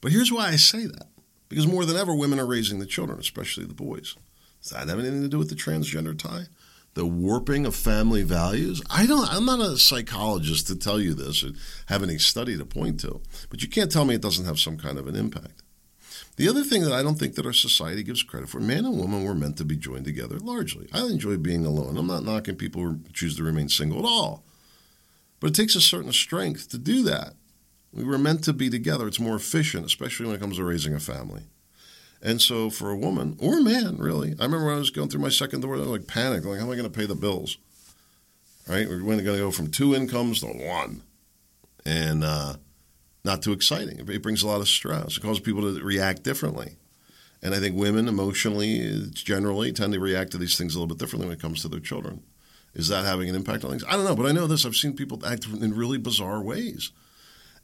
[0.00, 1.08] but here's why I say that.
[1.54, 4.16] Because more than ever, women are raising the children, especially the boys.
[4.60, 6.46] Does that have anything to do with the transgender tie?
[6.94, 8.82] The warping of family values?
[8.90, 9.32] I don't.
[9.32, 11.50] I'm not a psychologist to tell you this or
[11.86, 14.76] have any study to point to, but you can't tell me it doesn't have some
[14.76, 15.62] kind of an impact.
[16.34, 18.98] The other thing that I don't think that our society gives credit for, man and
[18.98, 20.88] woman were meant to be joined together largely.
[20.92, 21.96] I enjoy being alone.
[21.96, 24.42] I'm not knocking people who choose to remain single at all.
[25.38, 27.34] But it takes a certain strength to do that.
[27.94, 29.06] We were meant to be together.
[29.06, 31.42] It's more efficient, especially when it comes to raising a family.
[32.20, 35.10] And so for a woman or a man, really, I remember when I was going
[35.10, 37.06] through my second divorce, I was like panicked, like, how am I going to pay
[37.06, 37.58] the bills?
[38.66, 38.88] Right?
[38.88, 41.02] We're going to go from two incomes to one.
[41.86, 42.54] And uh,
[43.24, 43.98] not too exciting.
[44.08, 45.16] It brings a lot of stress.
[45.16, 46.76] It causes people to react differently.
[47.42, 50.98] And I think women emotionally, generally, tend to react to these things a little bit
[50.98, 52.22] differently when it comes to their children.
[52.72, 53.84] Is that having an impact on things?
[53.86, 54.64] I don't know, but I know this.
[54.64, 56.90] I've seen people act in really bizarre ways.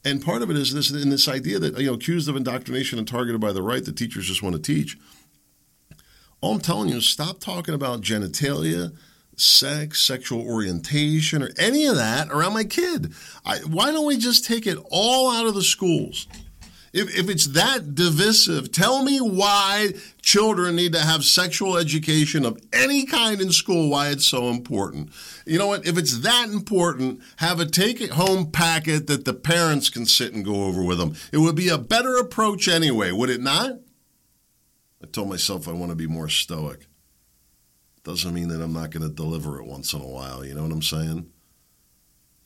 [0.05, 2.99] And part of it is this in this idea that you know accused of indoctrination
[2.99, 4.97] and targeted by the right, the teachers just want to teach.
[6.41, 8.97] All I'm telling you is stop talking about genitalia,
[9.37, 13.13] sex, sexual orientation, or any of that around my kid.
[13.45, 16.27] I, why don't we just take it all out of the schools?
[16.92, 19.90] If, if it's that divisive, tell me why
[20.22, 25.11] children need to have sexual education of any kind in school, why it's so important.
[25.46, 25.87] You know what?
[25.87, 30.35] If it's that important, have a take it home packet that the parents can sit
[30.35, 31.14] and go over with them.
[31.33, 33.79] It would be a better approach anyway, would it not?
[35.03, 36.87] I told myself I want to be more stoic.
[38.03, 40.44] Doesn't mean that I'm not going to deliver it once in a while.
[40.44, 41.31] You know what I'm saying?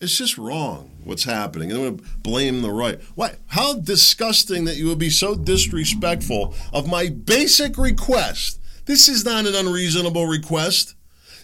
[0.00, 1.70] It's just wrong what's happening.
[1.70, 3.00] And I'm going to blame the right.
[3.14, 3.36] Why?
[3.46, 8.60] How disgusting that you would be so disrespectful of my basic request.
[8.86, 10.94] This is not an unreasonable request.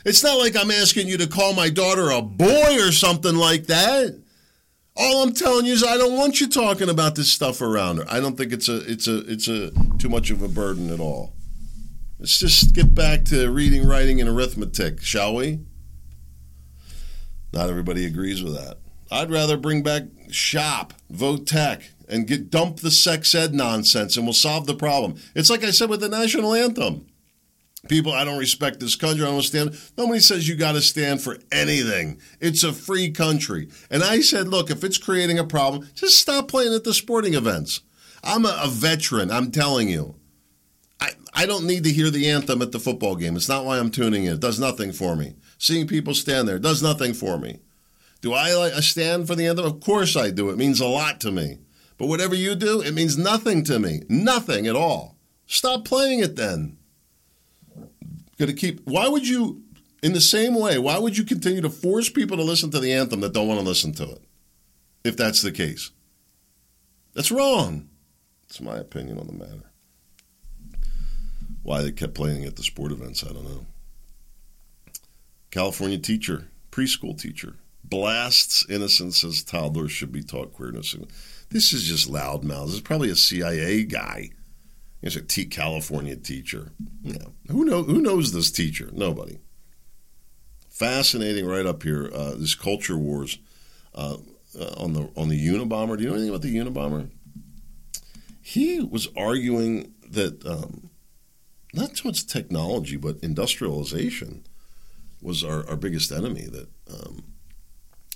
[0.04, 3.66] It's not like I'm asking you to call my daughter a boy or something like
[3.66, 4.20] that.
[4.96, 8.04] All I'm telling you is I don't want you talking about this stuff around her.
[8.08, 11.00] I don't think it's a it's a it's a too much of a burden at
[11.00, 11.32] all.
[12.18, 15.60] Let's just get back to reading, writing, and arithmetic, shall we?
[17.52, 18.78] Not everybody agrees with that.
[19.10, 24.32] I'd rather bring back shop, vo-tech, and get dump the sex ed nonsense, and we'll
[24.32, 25.16] solve the problem.
[25.34, 27.06] It's like I said with the national anthem.
[27.88, 29.24] People, I don't respect this country.
[29.24, 29.76] I don't stand.
[29.96, 32.20] Nobody says you got to stand for anything.
[32.38, 33.70] It's a free country.
[33.90, 37.34] And I said, look, if it's creating a problem, just stop playing at the sporting
[37.34, 37.80] events.
[38.22, 39.30] I'm a, a veteran.
[39.30, 40.16] I'm telling you.
[41.00, 43.34] I, I don't need to hear the anthem at the football game.
[43.34, 44.34] It's not why I'm tuning in.
[44.34, 45.36] It does nothing for me.
[45.60, 47.58] Seeing people stand there does nothing for me.
[48.22, 49.66] Do I stand for the anthem?
[49.66, 50.48] Of course I do.
[50.48, 51.58] It means a lot to me.
[51.98, 54.00] But whatever you do, it means nothing to me.
[54.08, 55.18] Nothing at all.
[55.46, 56.78] Stop playing it then.
[58.38, 59.62] Gonna keep why would you
[60.02, 62.94] in the same way, why would you continue to force people to listen to the
[62.94, 64.22] anthem that don't want to listen to it?
[65.04, 65.90] If that's the case.
[67.12, 67.90] That's wrong.
[68.48, 69.70] It's my opinion on the matter.
[71.62, 73.66] Why they kept playing at the sport events, I don't know.
[75.50, 80.94] California teacher, preschool teacher, blasts innocence as toddlers should be taught queerness.
[81.50, 82.66] This is just loudmouth.
[82.66, 84.30] This is probably a CIA guy.
[85.02, 86.72] He's a T- California teacher.
[87.02, 87.24] Yeah.
[87.48, 88.90] Who know who knows this teacher?
[88.92, 89.38] Nobody.
[90.68, 92.10] Fascinating, right up here.
[92.14, 93.38] Uh, this culture wars
[93.94, 94.18] uh,
[94.58, 95.96] uh, on the on the Unabomber.
[95.96, 97.10] Do you know anything about the Unabomber?
[98.42, 100.90] He was arguing that um,
[101.72, 104.44] not so much technology, but industrialization
[105.22, 106.46] was our, our biggest enemy.
[106.46, 107.24] That um,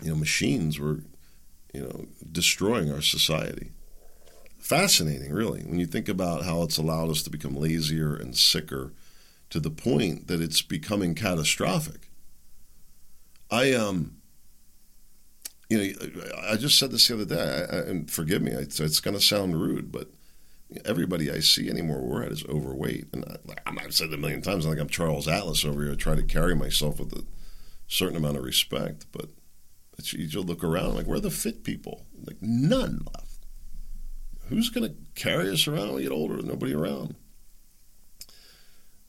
[0.03, 1.01] you know, machines were
[1.73, 3.71] you know destroying our society.
[4.59, 8.93] Fascinating, really, when you think about how it's allowed us to become lazier and sicker
[9.51, 12.11] to the point that it's becoming catastrophic.
[13.51, 14.17] I um.
[15.71, 18.79] You know, I just said this the other day, I, I, and forgive me, it's,
[18.81, 20.09] it's going to sound rude, but
[20.85, 23.07] everybody I see anymore we're at is overweight.
[23.13, 25.95] And I, I've said it a million times, like I'm Charles Atlas over here.
[25.95, 27.25] trying to carry myself with a
[27.87, 29.29] certain amount of respect, but
[30.13, 32.07] you just look around, like, where are the fit people?
[32.27, 33.47] Like, none left.
[34.49, 36.43] Who's going to carry us around when we get older?
[36.43, 37.15] Nobody around.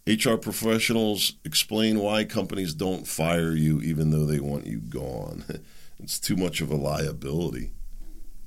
[0.07, 5.43] HR professionals explain why companies don't fire you even though they want you gone.
[5.99, 7.71] it's too much of a liability.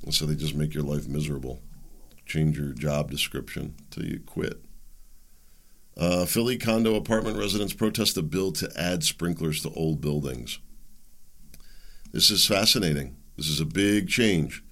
[0.05, 1.61] And so they just make your life miserable
[2.29, 4.61] change your job description till you quit.
[5.97, 10.61] Uh, Philly condo apartment residents protest a bill to add sprinklers to old buildings.
[12.13, 13.17] This is fascinating.
[13.37, 14.63] This is a big change.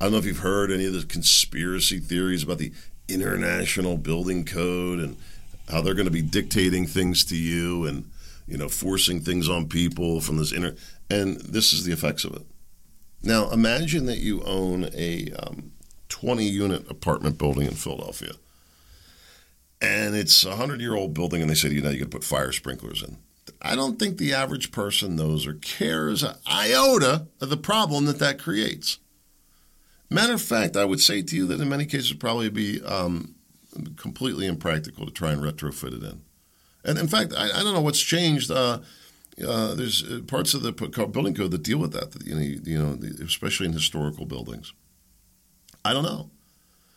[0.00, 2.72] I don't know if you've heard any of the conspiracy theories about the
[3.08, 5.16] International Building Code and
[5.70, 8.10] how they're going to be dictating things to you and
[8.46, 10.74] you know forcing things on people from this inner
[11.10, 12.42] and this is the effects of it.
[13.22, 15.72] Now imagine that you own a um,
[16.08, 18.32] 20 unit apartment building in Philadelphia.
[19.80, 22.24] And it's a 100 year old building, and they said, you know, you could put
[22.24, 23.18] fire sprinklers in.
[23.60, 28.18] I don't think the average person knows or cares an iota of the problem that
[28.18, 28.98] that creates.
[30.10, 32.82] Matter of fact, I would say to you that in many cases, it probably be
[32.82, 33.34] um,
[33.96, 36.22] completely impractical to try and retrofit it in.
[36.84, 38.50] And in fact, I, I don't know what's changed.
[38.50, 38.80] Uh,
[39.46, 42.40] uh, there's uh, parts of the building code that deal with that, that you know,
[42.40, 44.72] you know, especially in historical buildings.
[45.84, 46.30] I don't know,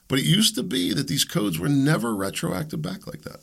[0.07, 3.41] but it used to be that these codes were never retroactive back like that.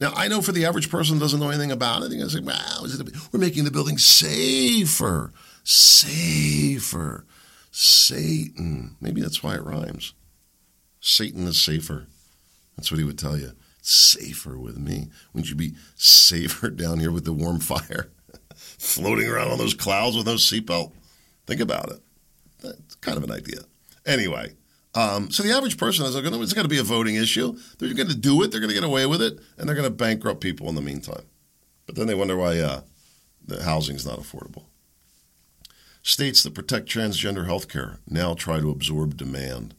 [0.00, 2.30] Now I know for the average person who doesn't know anything about it, they're going
[2.30, 2.86] to say, "Wow,
[3.32, 5.32] we're making the building safer,
[5.64, 7.26] safer."
[7.70, 8.96] Satan.
[9.00, 10.14] Maybe that's why it rhymes.
[11.00, 12.06] Satan is safer.
[12.76, 15.08] That's what he would tell you safer with me.
[15.32, 18.10] Wouldn't you be safer down here with the warm fire,
[18.54, 20.92] floating around on those clouds with no seatbelt?
[21.46, 22.00] Think about it.
[22.60, 23.60] That's kind of an idea.
[24.06, 24.54] Anyway,
[24.94, 27.56] um, so the average person is to, it's going to be a voting issue.
[27.78, 28.50] They're going to do it.
[28.50, 30.80] They're going to get away with it, and they're going to bankrupt people in the
[30.80, 31.24] meantime.
[31.86, 32.82] But then they wonder why uh,
[33.46, 34.64] the housing is not affordable.
[36.02, 39.74] States that protect transgender health care now try to absorb demand.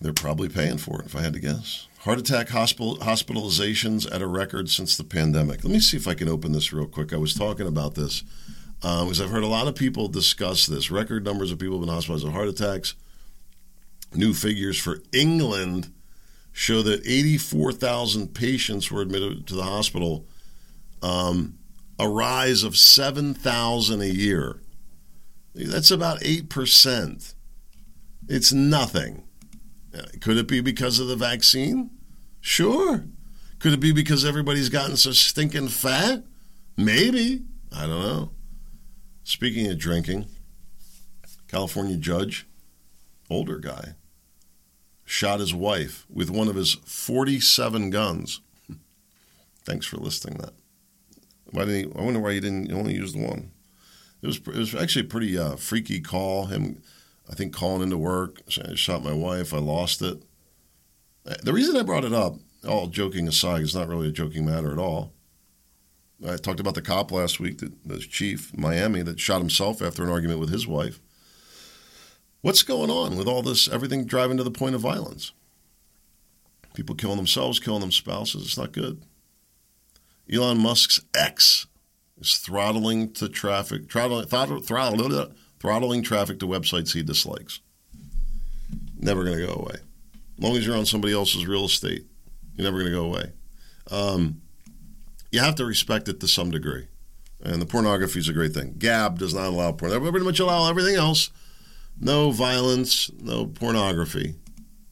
[0.00, 1.86] They're probably paying for it, if I had to guess.
[2.00, 5.64] Heart attack hospital, hospitalizations at a record since the pandemic.
[5.64, 7.12] Let me see if I can open this real quick.
[7.12, 8.22] I was talking about this
[8.82, 10.90] um, because I've heard a lot of people discuss this.
[10.90, 12.94] Record numbers of people have been hospitalized with heart attacks.
[14.14, 15.92] New figures for England
[16.52, 20.26] show that 84,000 patients were admitted to the hospital,
[21.02, 21.58] um,
[21.98, 24.60] a rise of 7,000 a year.
[25.54, 27.34] That's about 8%.
[28.28, 29.24] It's nothing.
[30.20, 31.90] Could it be because of the vaccine?
[32.40, 33.04] Sure.
[33.58, 36.24] Could it be because everybody's gotten so stinking fat?
[36.76, 37.42] Maybe.
[37.72, 38.30] I don't know.
[39.30, 40.26] Speaking of drinking,
[41.46, 42.48] California judge,
[43.30, 43.94] older guy,
[45.04, 48.40] shot his wife with one of his 47 guns.
[49.64, 50.54] Thanks for listing that.
[51.52, 53.52] Why didn't he, I wonder why he didn't only use the one.
[54.20, 56.46] It was it was actually a pretty uh, freaky call.
[56.46, 56.82] Him
[57.30, 60.24] I think calling into work, I shot my wife, I lost it.
[61.44, 62.34] The reason I brought it up,
[62.68, 65.12] all joking aside, it's not really a joking matter at all.
[66.26, 70.02] I talked about the cop last week, that, the chief Miami, that shot himself after
[70.02, 71.00] an argument with his wife.
[72.42, 75.32] What's going on with all this, everything driving to the point of violence?
[76.74, 78.44] People killing themselves, killing their spouses.
[78.44, 79.02] It's not good.
[80.32, 81.66] Elon Musk's X
[82.18, 87.60] is throttling to traffic, throttling, throttle, throttling traffic to websites he dislikes.
[88.98, 89.74] Never going to go away.
[89.74, 92.06] As long as you're on somebody else's real estate,
[92.54, 93.32] you're never going to go away.
[93.90, 94.42] Um,
[95.30, 96.88] you have to respect it to some degree.
[97.42, 98.74] And the pornography is a great thing.
[98.78, 99.90] Gab does not allow porn.
[99.90, 101.30] They pretty much allow everything else.
[101.98, 104.34] No violence, no pornography,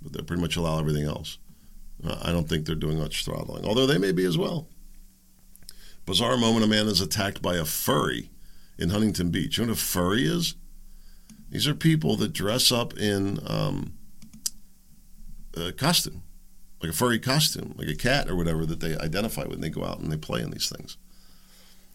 [0.03, 1.39] but they pretty much allow everything else.
[2.05, 4.69] Uh, I don't think they're doing much throttling, although they may be as well.
[6.07, 8.31] Bizarre moment a man is attacked by a furry
[8.79, 9.59] in Huntington Beach.
[9.59, 10.55] You know what a furry is?
[11.51, 13.95] These are people that dress up in um,
[15.77, 16.23] costume,
[16.81, 19.71] like a furry costume, like a cat or whatever that they identify with, and they
[19.71, 20.97] go out and they play in these things.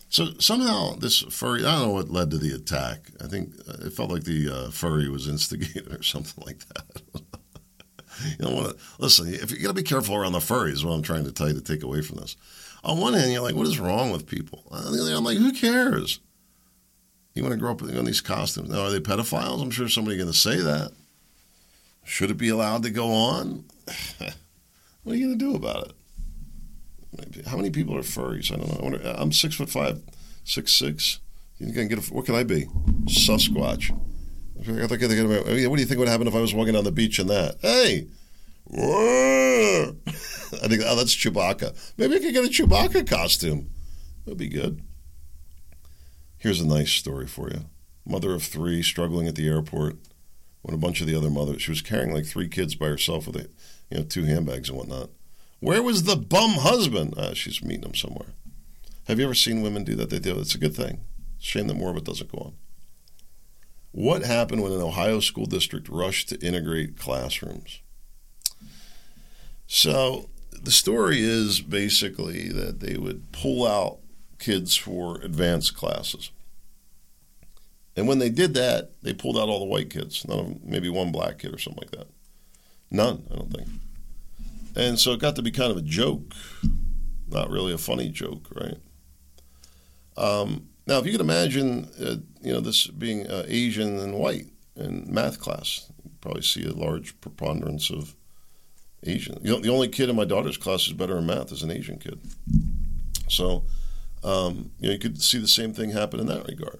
[0.09, 3.09] So somehow this furry, I don't know what led to the attack.
[3.23, 7.01] I think uh, it felt like the uh, furry was instigated or something like that.
[8.29, 9.33] you don't want to listen.
[9.33, 11.55] If you got to be careful around the furries, what I'm trying to tell you
[11.55, 12.35] to take away from this.
[12.83, 14.63] On one hand, you're like, what is wrong with people?
[14.69, 16.19] On the other, I'm like, who cares?
[17.33, 18.69] You want to grow up in these costumes.
[18.69, 19.61] Now, are they pedophiles?
[19.61, 20.91] I'm sure somebody's going to say that.
[22.03, 23.65] Should it be allowed to go on?
[25.03, 25.93] what are you going to do about it?
[27.17, 27.47] Maybe.
[27.47, 28.51] How many people are furries?
[28.51, 28.79] I don't know.
[28.79, 30.01] I wonder, I'm six foot five,
[30.43, 31.19] six six.
[31.59, 32.65] You can get a, what can I be?
[33.05, 33.91] Sasquatch.
[34.59, 37.19] I think what do you think would happen if I was walking down the beach
[37.19, 37.57] in that?
[37.61, 38.07] Hey,
[38.75, 41.93] I think oh that's Chewbacca.
[41.97, 43.69] Maybe I could get a Chewbacca costume.
[44.25, 44.81] That'd be good.
[46.37, 47.65] Here's a nice story for you.
[48.05, 49.97] Mother of three, struggling at the airport
[50.61, 53.27] when a bunch of the other mothers, she was carrying like three kids by herself
[53.27, 53.49] with, a,
[53.93, 55.11] you know, two handbags and whatnot.
[55.59, 57.13] Where was the bum husband?
[57.15, 58.29] Ah, she's meeting him somewhere.
[59.07, 60.09] Have you ever seen women do that?
[60.09, 60.39] They do.
[60.39, 61.01] It's a good thing.
[61.37, 62.53] Shame that more of it doesn't go on.
[63.91, 67.81] What happened when an Ohio school district rushed to integrate classrooms?
[69.67, 70.29] So
[70.59, 73.99] the story is basically that they would pull out
[74.39, 76.31] kids for advanced classes.
[77.95, 80.61] And when they did that, they pulled out all the white kids, none of them,
[80.63, 82.07] maybe one black kid or something like that.
[82.89, 83.67] None, I don't think.
[84.75, 86.33] And so it got to be kind of a joke,
[87.27, 88.77] not really a funny joke, right?
[90.17, 94.47] Um, now, if you can imagine, uh, you know, this being uh, Asian and white
[94.75, 98.15] in math class, you probably see a large preponderance of
[99.03, 99.39] Asian.
[99.43, 101.71] You know, the only kid in my daughter's class who's better in math is an
[101.71, 102.19] Asian kid.
[103.29, 103.63] So
[104.23, 106.79] um, you know, you could see the same thing happen in that regard.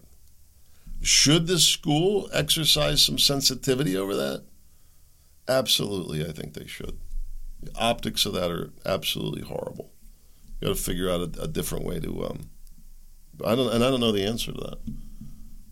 [1.02, 4.46] Should this school exercise some sensitivity over that?
[5.48, 6.98] Absolutely, I think they should.
[7.76, 9.92] Optics of that are absolutely horrible.
[10.60, 12.26] You got to figure out a, a different way to.
[12.26, 12.50] Um,
[13.46, 14.78] I don't, and I don't know the answer to that.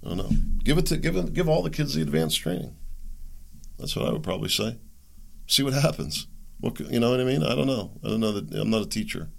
[0.04, 0.30] I don't know.
[0.64, 2.76] Give it to give give all the kids the advanced training.
[3.78, 4.78] That's what I would probably say.
[5.48, 6.28] See what happens.
[6.60, 7.44] What you know what I mean?
[7.44, 7.92] I don't know.
[8.04, 9.30] I don't know that I'm not a teacher.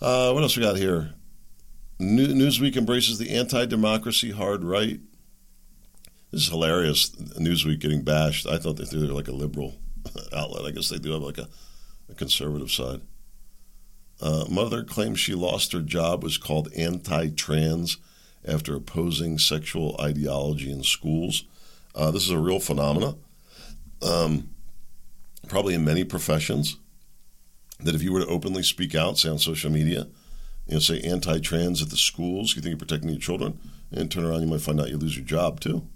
[0.00, 1.14] Uh, what else we got here?
[1.98, 5.00] New, Newsweek embraces the anti-democracy hard right.
[6.30, 7.10] This is hilarious.
[7.10, 8.46] Newsweek getting bashed.
[8.46, 9.74] I thought they threw like a liberal
[10.36, 10.66] outlet.
[10.66, 11.48] I guess they do have like a,
[12.08, 13.00] a conservative side.
[14.20, 17.98] Uh, mother claims she lost her job was called anti-trans
[18.46, 21.44] after opposing sexual ideology in schools.
[21.94, 23.14] Uh, this is a real phenomena,
[24.02, 24.50] um,
[25.48, 26.76] probably in many professions.
[27.80, 30.08] That if you were to openly speak out, say on social media,
[30.66, 33.58] you know, say anti-trans at the schools, you think you're protecting your children,
[33.92, 35.86] and turn around, you might find out you lose your job too.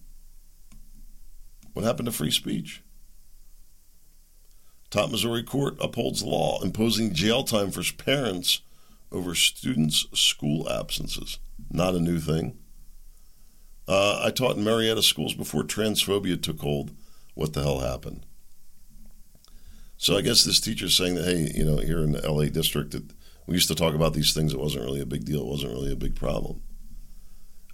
[1.73, 2.83] What happened to free speech?
[4.93, 8.61] Top Missouri court upholds law imposing jail time for parents
[9.11, 11.39] over students' school absences.
[11.71, 12.59] Not a new thing.
[13.89, 16.91] Uh, I taught in Marietta schools before transphobia took hold.
[17.33, 18.27] What the hell happened?
[19.97, 22.91] So I guess this teacher's saying that, hey, you know, here in the LA district,
[22.91, 23.15] that
[23.47, 24.53] we used to talk about these things.
[24.53, 25.41] It wasn't really a big deal.
[25.41, 26.61] It wasn't really a big problem.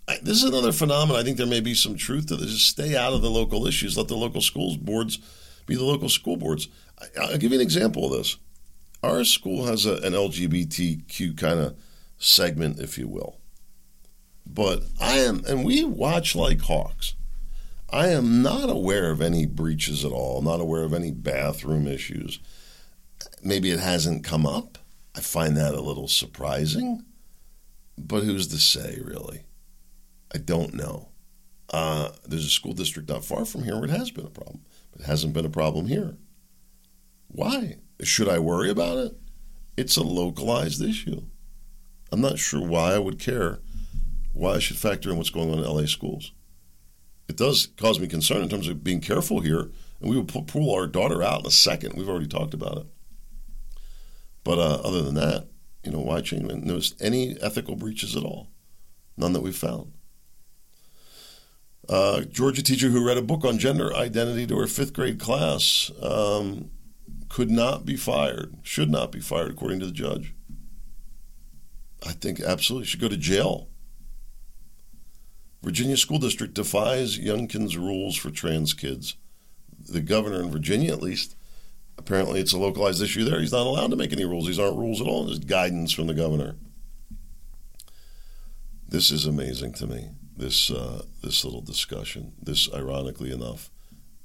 [0.07, 1.21] I, this is another phenomenon.
[1.21, 2.53] I think there may be some truth to this.
[2.53, 3.99] Just stay out of the local issues.
[3.99, 5.19] Let the local schools boards
[5.66, 6.69] be the local school boards.
[7.01, 8.36] I, will give you an example of this.
[9.03, 11.78] Our school has a, an LGBTQ kind of
[12.18, 13.38] segment, if you will.
[14.46, 17.14] But I am, and we watch like hawks.
[17.90, 22.38] I am not aware of any breaches at all, not aware of any bathroom issues.
[23.42, 24.78] Maybe it hasn't come up.
[25.16, 27.05] I find that a little surprising.
[27.96, 29.44] But who's to say, really?
[30.34, 31.09] I don't know.
[31.70, 34.61] Uh, there's a school district not far from here where it has been a problem,
[34.92, 36.16] but it hasn't been a problem here.
[37.29, 37.76] Why?
[38.03, 39.16] Should I worry about it?
[39.76, 41.22] It's a localized issue.
[42.11, 43.61] I'm not sure why I would care,
[44.33, 46.33] why I should factor in what's going on in LA schools.
[47.29, 49.70] It does cause me concern in terms of being careful here,
[50.01, 51.95] and we will pull our daughter out in a second.
[51.95, 52.87] We've already talked about it.
[54.43, 55.49] But uh, other than that,
[55.85, 56.43] you know, why change?
[56.43, 58.49] Notice any ethical breaches at all?
[59.16, 59.93] None that we've found.
[61.89, 65.91] Uh, Georgia teacher who read a book on gender identity to her fifth grade class
[66.03, 66.70] um,
[67.29, 70.35] could not be fired, should not be fired, according to the judge.
[72.07, 73.68] I think absolutely should go to jail.
[75.62, 79.16] Virginia School District defies Youngkin's rules for trans kids.
[79.89, 81.35] The governor in Virginia, at least,
[81.97, 83.41] apparently it's a localized issue there.
[83.41, 84.47] He's not allowed to make any rules.
[84.47, 85.24] These aren't rules at all.
[85.24, 86.57] There's guidance from the governor.
[88.89, 92.33] This is amazing to me this uh, this little discussion.
[92.41, 93.70] This, ironically enough,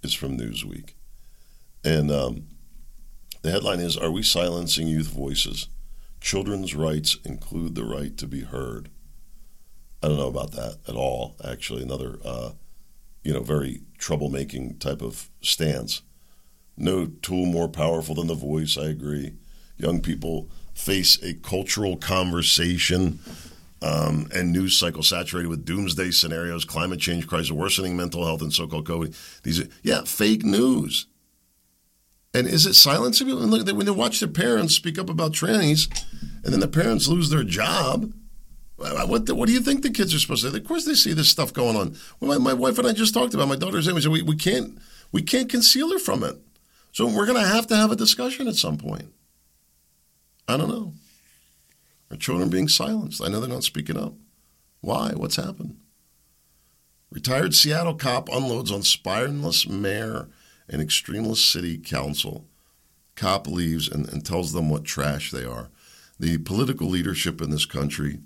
[0.04, 0.94] is from Newsweek,
[1.84, 2.48] and um,
[3.44, 5.68] the headline is: "Are we silencing youth voices?
[6.20, 8.90] Children's rights include the right to be heard."
[10.02, 11.36] I don't know about that at all.
[11.44, 12.52] Actually, another uh,
[13.24, 16.02] you know very troublemaking type of stance.
[16.76, 18.78] No tool more powerful than the voice.
[18.78, 19.34] I agree.
[19.78, 23.20] Young people face a cultural conversation
[23.82, 28.54] um, and news cycle saturated with doomsday scenarios, climate change crisis, worsening mental health, and
[28.54, 29.42] so-called COVID.
[29.44, 31.08] These, are, yeah, fake news.
[32.34, 33.44] And is it silencing people?
[33.44, 35.88] look, when they watch their parents speak up about trannies,
[36.44, 38.12] and then the parents lose their job.
[38.76, 40.52] What, what do you think the kids are supposed to?
[40.52, 40.58] say?
[40.58, 41.96] Of course, they see this stuff going on.
[42.20, 44.08] Well, my, my wife and I just talked about my daughter's image.
[44.08, 44.78] We, we can't
[45.12, 46.38] we can't conceal her from it.
[46.92, 49.14] So we're going to have to have a discussion at some point.
[50.48, 50.94] I don't know.
[52.12, 53.24] Our children being silenced.
[53.24, 54.14] I know they're not speaking up.
[54.82, 55.12] Why?
[55.16, 55.78] What's happened?
[57.10, 60.28] Retired Seattle cop unloads on spineless mayor
[60.74, 62.46] and extremist city council.
[63.16, 65.70] Cop leaves and, and tells them what trash they are.
[66.20, 68.20] The political leadership in this country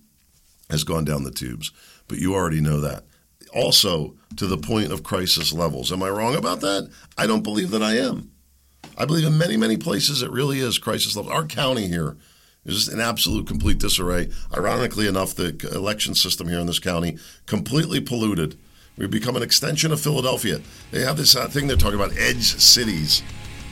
[0.69, 1.71] has gone down the tubes,
[2.07, 3.03] but you already know that.
[3.53, 5.91] Also, to the point of crisis levels.
[5.91, 6.89] Am I wrong about that?
[7.17, 8.31] I don't believe that I am.
[8.97, 11.31] I believe in many, many places it really is crisis level.
[11.31, 12.17] Our county here
[12.65, 14.29] is just an absolute complete disarray.
[14.55, 18.57] Ironically enough, the election system here in this county completely polluted.
[18.97, 20.59] We've become an extension of Philadelphia.
[20.91, 23.21] They have this uh, thing they're talking about edge cities.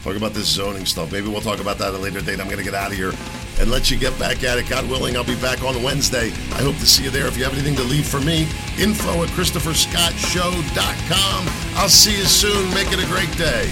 [0.03, 1.11] Talk about this zoning stuff.
[1.11, 2.39] Maybe we'll talk about that at a later date.
[2.39, 3.11] I'm going to get out of here
[3.59, 4.69] and let you get back at it.
[4.69, 6.27] God willing, I'll be back on Wednesday.
[6.51, 7.25] I hope to see you there.
[7.25, 8.47] If you have anything to leave for me,
[8.77, 11.47] info at ChristopherScottShow.com.
[11.75, 12.71] I'll see you soon.
[12.75, 13.71] Make it a great day.